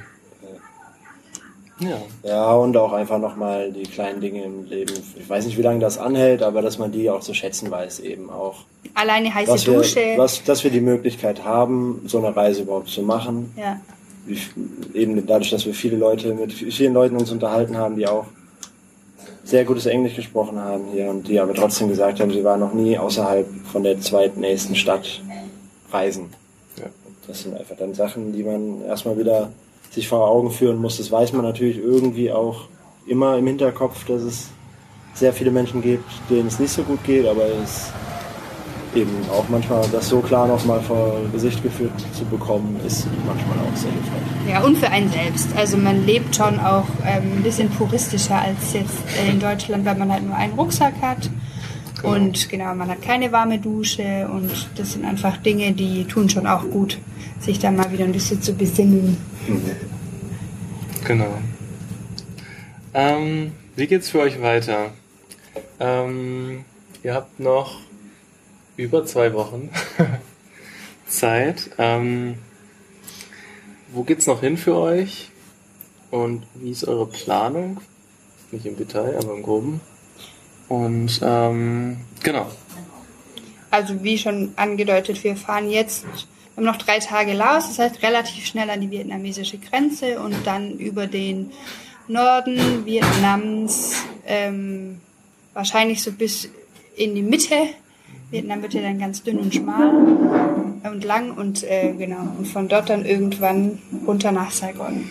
[1.81, 1.97] Ja.
[2.23, 4.93] Ja, und auch einfach nochmal die kleinen Dinge im Leben.
[5.19, 8.01] Ich weiß nicht, wie lange das anhält, aber dass man die auch zu schätzen weiß,
[8.01, 8.65] eben auch.
[8.95, 10.15] Alleine heiße Dass wir, Dusche.
[10.17, 13.55] was, dass wir die Möglichkeit haben, so eine Reise überhaupt zu machen.
[13.57, 13.81] Ja.
[14.27, 14.39] Wie,
[14.93, 18.27] eben dadurch, dass wir viele Leute mit vielen Leuten uns unterhalten haben, die auch
[19.51, 22.73] sehr gutes Englisch gesprochen haben hier und die aber trotzdem gesagt haben, sie waren noch
[22.73, 25.21] nie außerhalb von der zweitnächsten Stadt
[25.91, 26.33] reisen.
[26.79, 26.85] Ja.
[27.27, 29.51] Das sind einfach dann Sachen, die man erstmal wieder
[29.91, 30.99] sich vor Augen führen muss.
[30.99, 32.69] Das weiß man natürlich irgendwie auch
[33.09, 34.49] immer im Hinterkopf, dass es
[35.15, 37.93] sehr viele Menschen gibt, denen es nicht so gut geht, aber es
[38.95, 43.77] eben auch manchmal das so klar nochmal vor Gesicht geführt zu bekommen, ist manchmal auch
[43.77, 44.21] sehr hilfreich.
[44.49, 45.49] Ja, und für einen selbst.
[45.57, 48.99] Also man lebt schon auch ähm, ein bisschen puristischer als jetzt
[49.29, 51.31] in Deutschland, weil man halt nur einen Rucksack hat.
[52.03, 56.47] Und genau, man hat keine warme Dusche und das sind einfach Dinge, die tun schon
[56.47, 56.99] auch gut,
[57.41, 59.19] sich da mal wieder ein bisschen zu besinnen.
[61.05, 61.39] Genau.
[62.95, 64.93] Ähm, wie geht's für euch weiter?
[65.79, 66.65] Ähm,
[67.03, 67.81] ihr habt noch
[68.81, 69.71] über zwei Wochen
[71.07, 71.71] Zeit.
[71.79, 72.37] Ähm,
[73.93, 75.31] wo geht's noch hin für euch?
[76.11, 77.81] Und wie ist eure Planung?
[78.51, 79.81] Nicht im Detail, aber im Groben.
[80.69, 82.51] Und ähm, genau.
[83.71, 88.03] Also wie schon angedeutet, wir fahren jetzt, wir haben noch drei Tage Laos, das heißt
[88.03, 91.53] relativ schnell an die vietnamesische Grenze und dann über den
[92.09, 95.01] Norden Vietnams, ähm,
[95.55, 96.49] wahrscheinlich so bis
[96.97, 97.55] in die Mitte.
[98.31, 99.93] Vietnam wird ja dann ganz dünn und schmal
[100.85, 105.11] und lang und äh, genau und von dort dann irgendwann runter nach Saigon.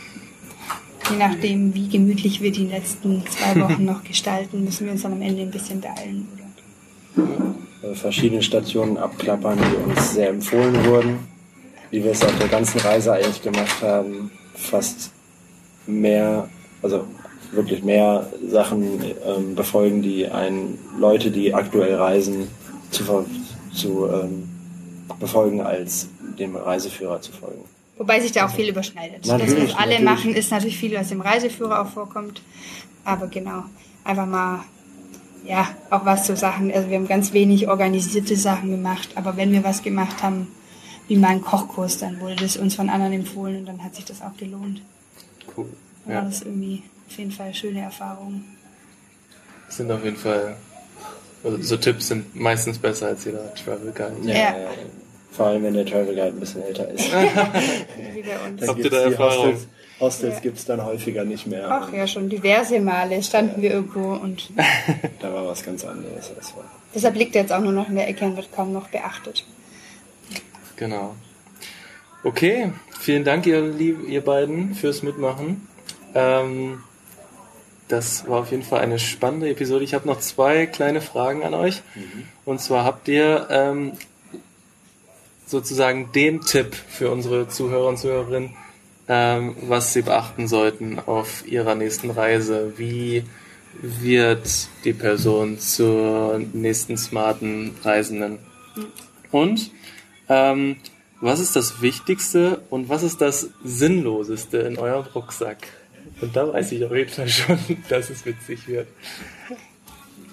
[1.09, 5.13] Je nachdem, wie gemütlich wir die letzten zwei Wochen noch gestalten, müssen wir uns dann
[5.13, 6.27] am Ende ein bisschen beeilen.
[6.33, 7.91] Oder?
[7.91, 11.19] Äh, verschiedene Stationen abklappern, die uns sehr empfohlen wurden,
[11.91, 15.11] wie wir es auf der ganzen Reise eigentlich gemacht haben, fast
[15.87, 16.47] mehr,
[16.81, 17.05] also
[17.51, 22.47] wirklich mehr Sachen ähm, befolgen, die ein Leute, die aktuell reisen,
[22.91, 23.25] zu, ver-
[23.73, 24.49] zu ähm,
[25.19, 27.63] befolgen, als dem Reiseführer zu folgen.
[27.97, 29.25] Wobei sich da auch viel überschneidet.
[29.25, 30.05] Natürlich, das, was alle natürlich.
[30.05, 32.41] machen, ist natürlich viel, was im Reiseführer auch vorkommt.
[33.03, 33.63] Aber genau,
[34.05, 34.63] einfach mal,
[35.45, 36.71] ja, auch was zu Sachen.
[36.71, 40.47] Also wir haben ganz wenig organisierte Sachen gemacht, aber wenn wir was gemacht haben,
[41.07, 44.05] wie mal einen Kochkurs, dann wurde das uns von anderen empfohlen und dann hat sich
[44.05, 44.81] das auch gelohnt.
[45.57, 45.67] Cool.
[46.05, 48.43] Dann war Ja, das irgendwie auf jeden Fall eine schöne Erfahrung.
[49.65, 50.55] das sind auf jeden Fall,
[51.43, 54.15] also so Tipps sind meistens besser als jeder Travel Guide.
[54.23, 54.55] Ja, Ja.
[55.31, 57.05] Vor allem, wenn der Travel Guide ein bisschen älter ist.
[58.13, 58.59] Wie bei uns.
[58.59, 59.45] Dann Habt ihr da die Erfahrung?
[59.53, 59.67] Hostels,
[59.99, 60.39] Hostels Ja.
[60.41, 61.67] gibt es dann häufiger nicht mehr.
[61.69, 64.49] Ach ja, schon diverse Male standen wir irgendwo und
[65.19, 66.31] Da war was ganz anderes.
[66.35, 66.63] Das war.
[66.93, 69.45] deshalb liegt er jetzt auch nur noch in der Ecke und wird kaum noch beachtet.
[70.75, 71.15] Genau.
[72.23, 75.67] Okay, vielen Dank, ihr, lieb, ihr beiden, fürs Mitmachen.
[76.15, 76.83] Ähm,
[77.89, 79.83] das war auf jeden Fall eine spannende Episode.
[79.83, 81.81] Ich habe noch zwei kleine Fragen an euch.
[82.45, 83.93] Und zwar habt ihr ähm,
[85.45, 88.55] sozusagen den Tipp für unsere Zuhörer und Zuhörerinnen,
[89.07, 92.73] ähm, was sie beachten sollten auf ihrer nächsten Reise.
[92.77, 93.23] Wie
[93.81, 98.37] wird die Person zur nächsten smarten Reisenden?
[99.31, 99.71] Und
[100.27, 100.77] ähm,
[101.21, 105.57] was ist das Wichtigste und was ist das Sinnloseste in eurem Rucksack?
[106.21, 108.87] Und da weiß ich auf jeden Fall schon, dass es witzig wird.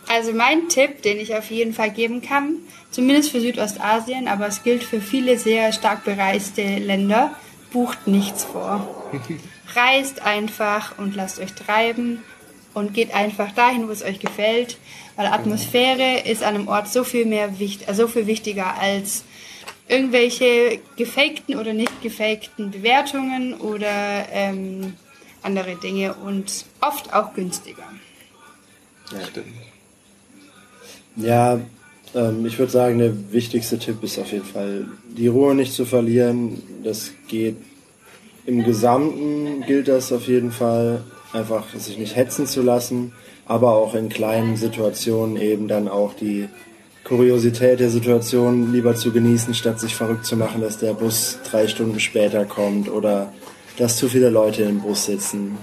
[0.08, 2.56] Also mein Tipp, den ich auf jeden Fall geben kann,
[2.90, 7.34] zumindest für Südostasien, aber es gilt für viele sehr stark bereiste Länder,
[7.72, 9.10] bucht nichts vor.
[9.74, 12.22] Reist einfach und lasst euch treiben
[12.72, 14.78] und geht einfach dahin, wo es euch gefällt,
[15.16, 19.24] weil Atmosphäre ist an einem Ort so viel mehr wichtig, also so viel wichtiger als
[19.88, 24.94] irgendwelche gefakten oder nicht gefakten Bewertungen oder ähm,
[25.46, 27.84] andere Dinge und oft auch günstiger.
[29.30, 29.46] Stimmt.
[31.16, 31.60] Ja,
[32.14, 35.86] ähm, ich würde sagen, der wichtigste Tipp ist auf jeden Fall, die Ruhe nicht zu
[35.86, 36.62] verlieren.
[36.82, 37.56] Das geht
[38.46, 43.12] im Gesamten gilt das auf jeden Fall, einfach sich nicht hetzen zu lassen,
[43.44, 46.48] aber auch in kleinen Situationen eben dann auch die
[47.02, 51.66] Kuriosität der Situation lieber zu genießen, statt sich verrückt zu machen, dass der Bus drei
[51.66, 53.32] Stunden später kommt oder
[53.78, 55.58] dass zu viele Leute im Bus sitzen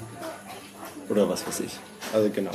[1.10, 1.72] oder was weiß ich.
[2.14, 2.52] Also genau.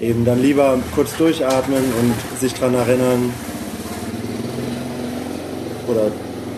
[0.00, 3.32] Eben dann lieber kurz durchatmen und sich dran erinnern
[5.86, 6.10] oder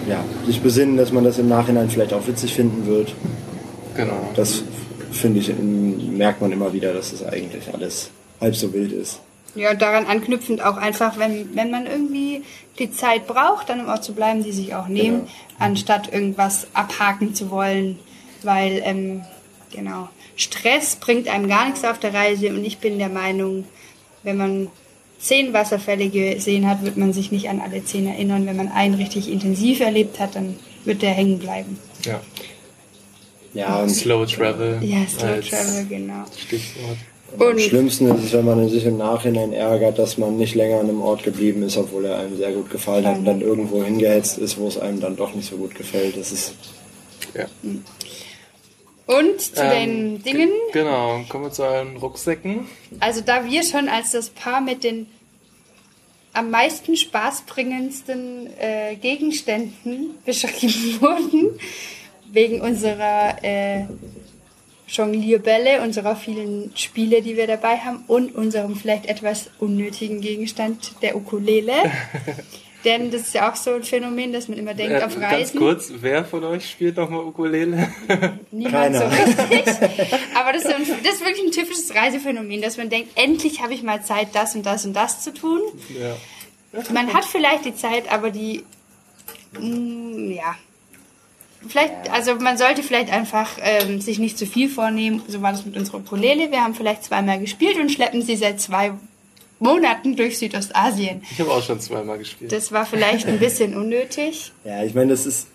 [0.09, 3.15] ja, sich besinnen, dass man das im Nachhinein vielleicht auch witzig finden wird.
[3.97, 4.31] Genau.
[4.35, 4.63] Das
[5.13, 9.21] finde ich, merkt man immer wieder, dass es eigentlich alles halb so wild ist.
[9.55, 12.43] Ja, und daran anknüpfend auch einfach, wenn, wenn man irgendwie
[12.79, 15.31] die Zeit braucht, dann im Ort zu bleiben, die sich auch nehmen, Genau.
[15.59, 17.99] anstatt irgendwas abhaken zu wollen.
[18.45, 19.23] Weil, ähm,
[19.73, 23.65] genau, Stress bringt einem gar nichts auf der Reise und ich bin der Meinung,
[24.23, 24.69] wenn man
[25.19, 28.47] zehn Wasserfälle gesehen hat, wird man sich nicht an alle zehn erinnern.
[28.47, 31.79] Wenn man einen richtig intensiv erlebt hat, dann wird der hängen bleiben.
[32.05, 32.21] Ja.
[33.55, 34.79] Ja, und Slow Travel.
[34.83, 36.25] Ja, Slow Travel, genau.
[36.37, 36.97] Stichwort.
[37.39, 40.81] am Und schlimmsten ist es, wenn man sich im Nachhinein ärgert, dass man nicht länger
[40.81, 43.85] an einem Ort geblieben ist, obwohl er einem sehr gut gefallen hat und dann irgendwo
[43.85, 46.17] hingehetzt ist, wo es einem dann doch nicht so gut gefällt.
[46.17, 46.55] Das ist
[47.35, 47.47] Ja.
[49.07, 52.67] Und zu Ähm, den Dingen, ge- Genau, kommen wir zu euren Rucksäcken.
[53.01, 55.07] Also da wir schon als das Paar mit den
[56.35, 61.59] am meisten spaßbringendsten äh, Gegenständen beschrieben wurden,
[62.31, 63.85] wegen unserer äh,
[64.89, 71.17] Jonglierbälle, unserer vielen Spiele, die wir dabei haben und unserem vielleicht etwas unnötigen Gegenstand der
[71.17, 71.73] Ukulele.
[72.85, 75.33] Denn das ist ja auch so ein Phänomen, dass man immer denkt, Äh, auf ganz
[75.33, 77.89] Reisen kurz, wer von euch spielt nochmal Ukulele?
[78.51, 78.99] niemand Keiner.
[78.99, 80.13] so richtig.
[80.35, 83.75] Aber das ist, ein, das ist wirklich ein typisches Reisephänomen, dass man denkt, endlich habe
[83.75, 85.61] ich mal Zeit, das und das und das zu tun.
[85.99, 86.17] ja.
[86.93, 88.65] Man hat vielleicht die Zeit, aber die,
[89.61, 90.57] mm, ja,
[91.69, 95.23] vielleicht, also man sollte vielleicht einfach ähm, sich nicht zu viel vornehmen.
[95.29, 96.51] So war das mit unserer Ukulele.
[96.51, 98.93] Wir haben vielleicht zweimal gespielt und schleppen sie seit zwei
[99.63, 101.23] Monaten durch Südostasien.
[101.31, 102.53] Ich habe auch schon zweimal gespielt.
[102.53, 104.53] Das war vielleicht ein bisschen unnötig.
[104.65, 105.47] Ja, ich meine, das ist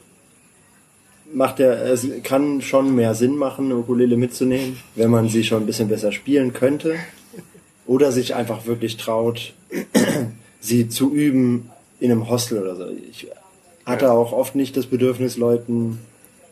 [1.33, 5.63] macht ja, es kann schon mehr Sinn machen, eine Ukulele mitzunehmen, wenn man sie schon
[5.63, 6.95] ein bisschen besser spielen könnte.
[7.85, 9.53] Oder sich einfach wirklich traut,
[10.59, 12.85] sie zu üben in einem Hostel oder so.
[13.09, 13.27] Ich
[13.85, 15.99] hatte auch oft nicht das Bedürfnis, Leuten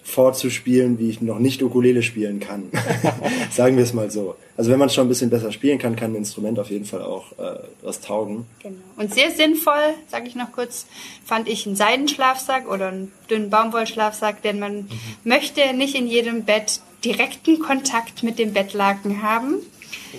[0.05, 2.69] vorzuspielen, wie ich noch nicht Ukulele spielen kann.
[3.51, 4.35] Sagen wir es mal so.
[4.55, 7.01] Also wenn man schon ein bisschen besser spielen kann, kann ein Instrument auf jeden Fall
[7.01, 8.45] auch äh, was taugen.
[8.61, 8.77] Genau.
[8.97, 10.85] Und sehr sinnvoll, sage ich noch kurz,
[11.25, 14.87] fand ich einen Seidenschlafsack oder einen dünnen Baumwollschlafsack, denn man
[15.23, 19.55] möchte nicht in jedem Bett direkten Kontakt mit dem Bettlaken haben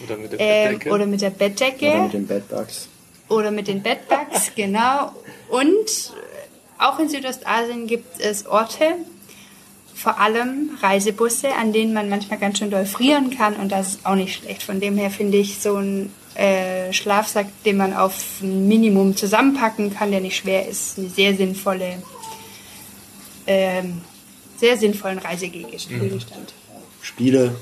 [0.05, 0.90] Oder mit der ähm, Bettdecke.
[0.94, 2.88] oder mit der Bettdecke Oder mit den Bedbugs.
[3.29, 5.12] oder mit den Bedbugs, genau.
[5.49, 6.12] Und
[6.79, 8.85] auch in Südostasien gibt es Orte,
[9.96, 14.06] vor allem Reisebusse, an denen man manchmal ganz schön doll frieren kann und das ist
[14.06, 14.62] auch nicht schlecht.
[14.62, 19.94] Von dem her finde ich so ein äh, Schlafsack, den man auf ein Minimum zusammenpacken
[19.94, 22.02] kann, der nicht schwer ist, eine sehr sinnvolle,
[23.46, 24.02] ähm,
[24.59, 26.52] sehr sinnvollen Reisegegenstand.
[27.00, 27.54] Spiele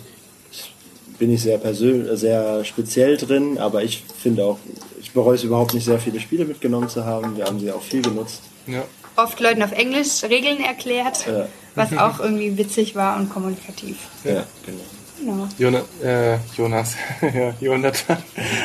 [1.18, 4.58] bin ich sehr persönlich, sehr speziell drin, aber ich finde auch,
[5.00, 7.36] ich bereue es überhaupt nicht, sehr viele Spiele mitgenommen zu haben.
[7.36, 8.42] Wir haben sie auch viel genutzt.
[8.66, 8.82] Ja.
[9.14, 11.46] Oft Leuten auf Englisch Regeln erklärt, Ja.
[11.74, 13.96] Was auch irgendwie witzig war und kommunikativ.
[14.24, 14.84] Ja, genau.
[15.18, 15.48] Genau.
[15.58, 18.18] Jona, äh, Jonas, ja, Jonathan,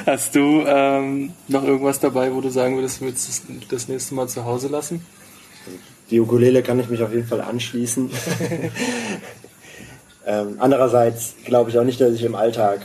[0.05, 4.15] hast du ähm, noch irgendwas dabei, wo du sagen würdest, du willst das, das nächste
[4.15, 5.05] Mal zu Hause lassen?
[6.09, 8.09] Die Ukulele kann ich mich auf jeden Fall anschließen.
[10.25, 12.81] ähm, andererseits glaube ich auch nicht, dass ich im Alltag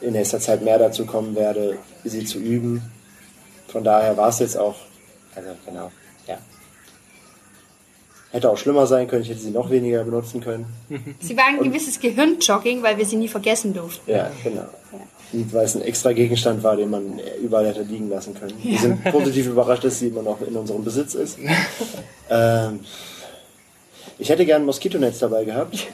[0.00, 2.82] in nächster Zeit mehr dazu kommen werde, sie zu üben.
[3.68, 4.76] Von daher war es jetzt auch,
[5.36, 5.92] also genau,
[6.26, 6.38] ja.
[8.32, 10.66] Hätte auch schlimmer sein können, ich hätte sie noch weniger benutzen können.
[11.20, 14.08] Sie war ein gewisses Gehirnjogging, weil wir sie nie vergessen durften.
[14.08, 14.66] Ja, genau.
[15.32, 18.54] Und weil es ein extra Gegenstand war, den man überall hätte liegen lassen können.
[18.62, 21.38] Wir sind positiv überrascht, dass sie immer noch in unserem Besitz ist.
[22.30, 22.80] ähm,
[24.18, 25.88] ich hätte gern ein Moskitonetz dabei gehabt.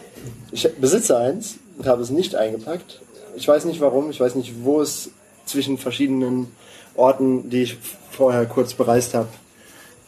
[0.53, 3.01] Ich besitze eins und habe es nicht eingepackt.
[3.37, 5.11] Ich weiß nicht warum, ich weiß nicht, wo es
[5.45, 6.49] zwischen verschiedenen
[6.97, 7.77] Orten, die ich
[8.11, 9.29] vorher kurz bereist habe,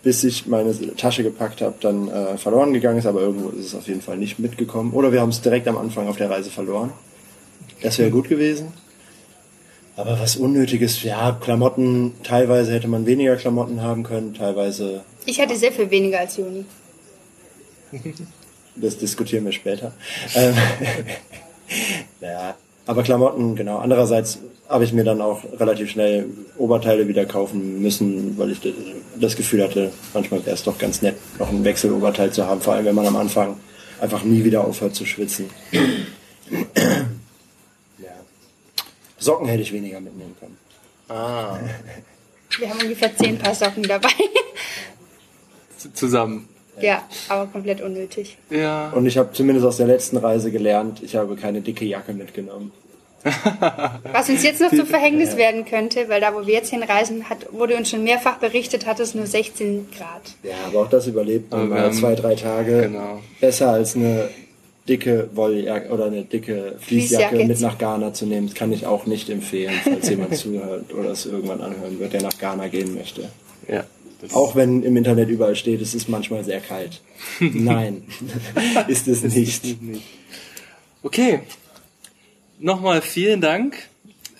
[0.03, 3.75] bis ich meine Tasche gepackt habe, dann äh, verloren gegangen ist, aber irgendwo ist es
[3.75, 4.93] auf jeden Fall nicht mitgekommen.
[4.93, 6.93] Oder wir haben es direkt am Anfang auf der Reise verloren.
[7.83, 8.73] Das wäre gut gewesen.
[9.97, 15.57] Aber was Unnötiges, ja, Klamotten, teilweise hätte man weniger Klamotten haben können, teilweise, Ich hatte
[15.57, 16.65] sehr viel weniger als Juni.
[18.77, 19.93] das diskutieren wir später.
[20.37, 20.55] Ähm,
[22.21, 22.55] ja,
[22.87, 23.79] aber Klamotten, genau.
[23.79, 26.27] Andererseits habe ich mir dann auch relativ schnell
[26.59, 28.61] Oberteile wieder kaufen müssen, weil ich
[29.19, 32.75] das Gefühl hatte, manchmal wäre es doch ganz nett, noch ein Wechseloberteil zu haben, vor
[32.75, 33.57] allem wenn man am Anfang
[34.01, 35.47] einfach nie wieder aufhört zu schwitzen.
[37.99, 38.11] ja.
[39.19, 40.57] Socken hätte ich weniger mitnehmen können.
[41.09, 41.59] Ah.
[42.59, 44.11] Wir haben ungefähr zehn Paar Socken dabei.
[45.79, 46.49] Z- Zusammen.
[46.81, 48.37] ja, aber komplett unnötig.
[48.51, 48.91] Ja.
[48.91, 52.73] Und ich habe zumindest aus der letzten Reise gelernt, ich habe keine dicke Jacke mitgenommen.
[53.25, 57.53] Was uns jetzt noch zum Verhängnis werden könnte, weil da, wo wir jetzt hinreisen, hat,
[57.53, 60.23] wurde uns schon mehrfach berichtet, hat es nur 16 Grad.
[60.43, 62.83] Ja, aber auch das überlebt man mal zwei, drei Tage.
[62.83, 63.21] Genau.
[63.41, 64.29] Besser als eine
[64.89, 67.45] dicke Wolljacke oder eine dicke Fließjacke Fließjacke.
[67.45, 68.47] mit nach Ghana zu nehmen.
[68.47, 72.23] Das kann ich auch nicht empfehlen, falls jemand zuhört oder es irgendwann anhören wird, der
[72.23, 73.29] nach Ghana gehen möchte.
[73.69, 73.85] Ja.
[74.21, 77.01] Das Auch wenn im Internet überall steht, es ist manchmal sehr kalt.
[77.41, 78.03] Nein,
[78.89, 79.77] ist es nicht.
[81.03, 81.41] Okay.
[82.61, 83.77] Nochmal vielen Dank.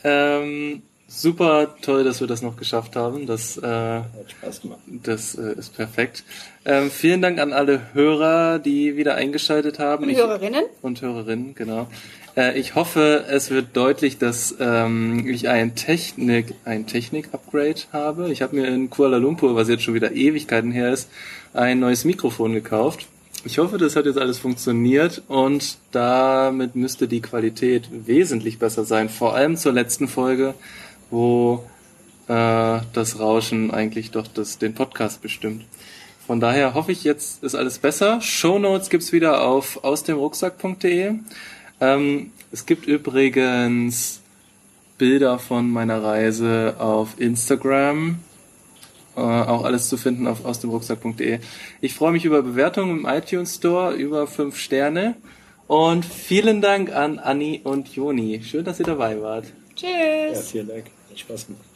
[0.05, 3.27] Ähm, super toll, dass wir das noch geschafft haben.
[3.27, 4.81] Das, äh, Hat Spaß gemacht.
[5.05, 6.25] das äh, ist perfekt.
[6.65, 10.05] Ähm, vielen Dank an alle Hörer, die wieder eingeschaltet haben.
[10.05, 10.65] Und Ich- Hörerinnen?
[10.83, 11.89] und Hörerinnen, genau.
[12.37, 18.31] Äh, ich hoffe, es wird deutlich, dass ähm, ich ein Technik, ein Technik-Upgrade habe.
[18.31, 21.09] Ich habe mir in Kuala Lumpur, was jetzt schon wieder Ewigkeiten her ist,
[21.55, 23.07] ein neues Mikrofon gekauft.
[23.49, 29.09] Ich hoffe, das hat jetzt alles funktioniert und damit müsste die Qualität wesentlich besser sein.
[29.09, 30.53] Vor allem zur letzten Folge,
[31.09, 31.65] wo
[32.27, 35.65] äh, das Rauschen eigentlich doch das, den Podcast bestimmt.
[36.27, 38.21] Von daher hoffe ich, jetzt ist alles besser.
[38.21, 41.15] Shownotes gibt's wieder auf ausdemrucksack.de.
[41.81, 44.21] Ähm, es gibt übrigens
[44.99, 48.19] Bilder von meiner Reise auf Instagram.
[49.19, 51.41] Äh, auch alles zu finden auf ausdemrucksack.de.
[51.81, 55.17] Ich freue mich über Bewertungen im iTunes Store, über fünf Sterne.
[55.67, 58.41] Und vielen Dank an Anni und Joni.
[58.45, 59.47] Schön, dass ihr dabei wart.
[59.77, 60.53] Ja, Tschüss.
[60.53, 60.85] vielen Dank.
[61.11, 61.68] Hat Spaß gemacht.